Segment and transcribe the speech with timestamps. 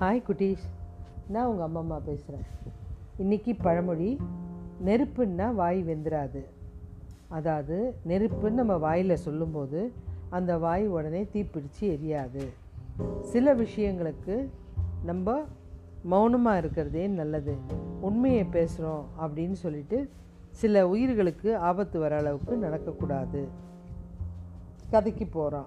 [0.00, 0.64] Hi குட்டீஸ்.
[1.28, 2.44] நான் உங்கள் அம்மா அம்மா பேசுகிறேன்
[3.18, 4.18] இன்றைக்கி பழமொழி
[4.84, 6.44] நெருப்புன்னா வாய் வெந்துராது.
[7.28, 9.92] அதாவது நெருப்புன்னு நம்ம வாயில் சொல்லும்போது
[10.30, 12.46] அந்த வாய் உடனே தீப்பிடிச்சு எரியாது.
[13.20, 14.48] சில விஷயங்களுக்கு
[15.04, 15.42] நம்ம
[16.02, 17.56] மௌனமாக இருக்கிறதே நல்லது.
[18.00, 20.10] உண்மையை பேசுகிறோம் அப்படின்னு சொல்லிட்டு
[20.50, 23.44] சில உயிர்களுக்கு ஆபத்து வர அளவுக்கு நடக்கக்கூடாது.
[24.90, 25.66] கதைக்கு போகிறான்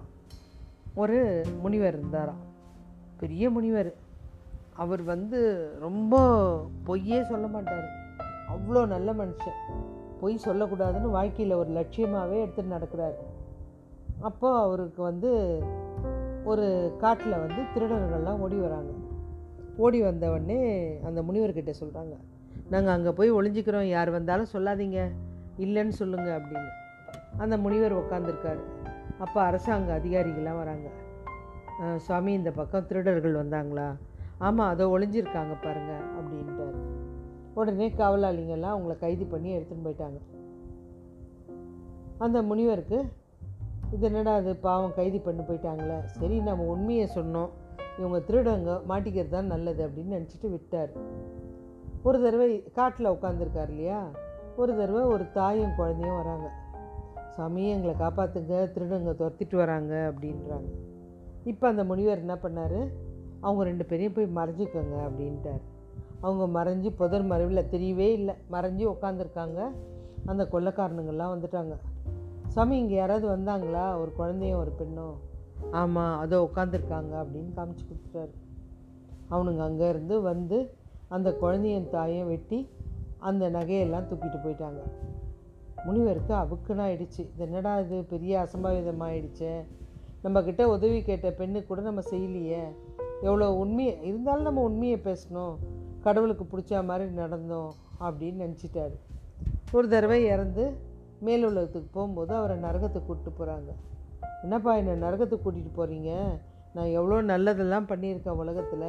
[0.94, 2.50] ஒரு முனிவர் இருந்தாராம்.
[3.20, 4.01] பெரிய முனிவர்.
[4.76, 6.20] அவர் வந்து ரொம்ப
[6.84, 7.88] பொய்யே சொல்ல மாட்டார்.
[8.48, 9.58] அவ்வளோ நல்ல மனுஷன்.
[10.20, 13.14] பொய் சொல்லக்கூடாதுன்னு வாழ்க்கையில் ஒரு லட்சியமாகவே எடுத்துகிட்டு நடக்கிறார்.
[14.20, 15.62] அப்போ அவருக்கு வந்து
[16.44, 18.90] ஒரு காட்டில் வந்து திருடர்கள்லாம் ஓடி வராங்க.
[19.76, 20.60] ஓடி வந்தவொடனே
[21.04, 22.16] அந்த முனிவர்கிட்ட சொல்கிறாங்க
[22.70, 23.88] நாங்கள் அங்கே போய் ஒளிஞ்சிக்கிறோம்.
[23.88, 25.10] யார் வந்தாலும் சொல்லாதீங்க.
[25.58, 26.70] இல்லைன்னு சொல்லுங்கள் அப்படின்னு.
[27.38, 28.62] அந்த முனிவர் உக்காந்துருக்காரு.
[29.18, 30.88] அப்போ அரசாங்க அதிகாரிகள்லாம் வராங்க.
[31.96, 33.94] சுவாமி இந்த பக்கம் திருடர்கள் வந்தாங்களா?
[34.46, 36.78] ஆமாம் அதை ஒளிஞ்சிருக்காங்க பாருங்க அப்படின்ட்டார்.
[37.58, 40.18] உடனே காவலாளிங்கெல்லாம் அவங்கள கைது பண்ணி எடுத்துன்னு போயிட்டாங்க.
[42.18, 42.98] அந்த முனிவருக்கு
[43.94, 47.50] இது என்னடா அது பாவம் கைது பண்ணி போயிட்டாங்களே சரி நம்ம உண்மையை சொன்னோம்
[47.98, 50.92] இவங்க திருடங்க மாட்டிக்கிறது தான் நல்லது அப்படின்னு நினச்சிட்டு விட்டார்.
[52.02, 52.48] ஒரு தடவை
[52.78, 54.00] காட்டில் உட்காந்துருக்கார் இல்லையா
[54.56, 56.48] ஒரு தடவை ஒரு தாயும் குழந்தையும் வராங்க.
[57.36, 60.70] சாமி எங்களை காப்பாற்றுங்க திருடங்க துரத்திட்டு வராங்க அப்படின்றாங்க.
[61.44, 62.80] இப்போ அந்த முனிவர் என்ன பண்ணார்
[63.42, 65.62] அவங்க ரெண்டு பேரையும் போய் மறைஞ்சிக்கோங்க அப்படின்ட்டார்.
[66.20, 68.34] அவங்க மறைஞ்சு புதர் மறைவில் தெரியவே இல்லை.
[68.52, 69.70] மறைஞ்சு உட்காந்துருக்காங்க
[70.24, 71.76] அந்த கொள்ளைக்காரனுங்கெல்லாம் வந்துட்டாங்க.
[72.48, 74.00] சாமி இங்கே யாராவது வந்தாங்களா?
[74.00, 75.16] ஒரு குழந்தையும் ஒரு பெண்ணும்?
[75.70, 78.34] ஆமாம் அதோ உட்காந்துருக்காங்க அப்படின்னு காமிச்சு கொடுத்துட்டாரு.
[79.30, 80.74] அவனுங்க அங்கேருந்து வந்து
[81.08, 82.68] அந்த குழந்தையின் தாயை வெட்டி
[83.18, 84.82] அந்த நகையெல்லாம் தூக்கிட்டு போயிட்டாங்க.
[85.84, 88.04] முனிவருக்கு அவுக்குன்னு ஆயிடுச்சு இது என்னடா இது?
[88.04, 89.54] பெரிய அசம்பாவிதமாயிடுச்சே.
[90.24, 92.60] நம்மக்கிட்ட உதவி கேட்ட பெண்ணு கூட நம்ம செய்யலையே.
[93.28, 95.54] எவ்வளோ உண்மையை இருந்தாலும் நம்ம உண்மையை பேசணும்.
[96.06, 97.70] கடவுளுக்கு பிடிச்ச மாதிரி நடந்தோம்
[98.06, 98.96] அப்படின்னு நினச்சிட்டாரு.
[99.76, 100.64] ஒரு தடவை இறந்து
[101.26, 103.72] மேல் உலகத்துக்கு போகும்போது அவரை நரகத்துக்கு கூப்பிட்டு போகிறாங்க
[104.42, 106.12] என்னப்பா என்னை நரகத்துக்கு கூட்டிகிட்டு போகிறீங்க
[106.76, 108.88] நான் எவ்வளோ நல்லதெல்லாம் பண்ணியிருக்கேன் உலகத்தில்.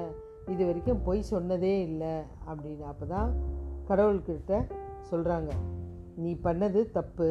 [0.52, 2.14] இது வரைக்கும் பொய் சொன்னதே இல்லை
[2.52, 2.84] அப்படின்னு.
[2.92, 3.30] அப்போ தான்
[3.90, 4.62] கடவுள்கிட்ட
[5.12, 5.52] சொல்கிறாங்க
[6.22, 7.30] நீ பண்ணது தப்பு.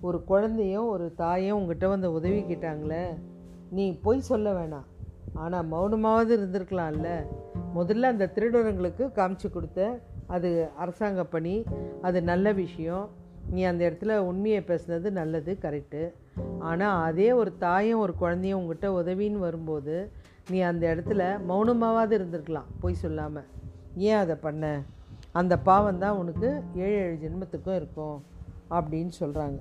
[0.00, 3.04] ஒரு குழந்தையும் ஒரு தாயும் உங்ககிட்ட வந்து உதவி கேட்டாங்களே
[3.70, 4.86] நீ பொய் சொல்ல வேணாம்.
[5.36, 7.24] ஆனால் மௌனமாவது இருந்திருக்கலாம்ல.
[7.76, 11.64] முதல்ல அந்த திருடர்களுக்கு காமிச்சு கொடுத்த அது அரசாங்க பணி.
[12.02, 13.08] அது நல்ல விஷயம்.
[13.50, 16.12] நீ அந்த இடத்துல உண்மையை பேசுனது நல்லது கரெக்டு
[16.58, 20.10] ஆனால் அதே ஒரு தாயும் ஒரு குழந்தையும் உங்ககிட்ட உதவின்னு வரும்போது
[20.50, 23.44] நீ அந்த இடத்துல மௌனமாவது இருந்திருக்கலாம் பொய் சொல்லாமல்
[23.96, 24.82] ஏன் அதை பண்ண?
[25.32, 28.22] அந்த பாவம் தான் உனக்கு ஏழு ஏழு ஜென்மத்துக்கும் இருக்கும்
[28.70, 29.58] அப்படின்னு சொல்கிறாங்க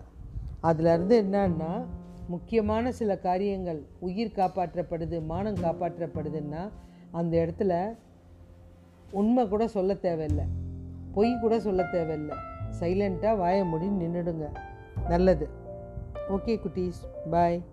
[0.64, 1.86] அதுலேருந்து என்னன்னா
[2.28, 3.86] முக்கியமான சில காரியங்கள்.
[4.00, 6.70] உயிர் காப்பாற்றப்படுது மானம் காப்பாற்றப்படுதுன்னா
[7.12, 7.96] அந்த இடத்துல
[9.12, 10.46] உண்மை கூட சொல்ல தேவையில்லை.
[11.14, 12.38] பொய் கூட சொல்ல தேவையில்லை.
[12.80, 14.48] சைலண்ட்டாக வாய முடி நின்றுடுங்க
[15.08, 15.50] நல்லது.
[16.30, 17.30] ஓகே குட்டீஸ்.
[17.32, 17.64] பாய்